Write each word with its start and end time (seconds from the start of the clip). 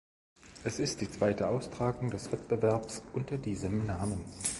Es 0.63 0.79
ist 0.79 1.01
die 1.01 1.11
zweite 1.11 1.47
Austragung 1.47 2.09
des 2.09 2.31
Wettbewerbs 2.31 3.03
unter 3.13 3.37
diesem 3.37 3.85
Namen. 3.85 4.25